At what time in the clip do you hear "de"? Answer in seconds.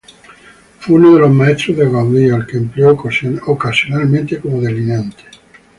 1.13-1.19, 1.77-1.87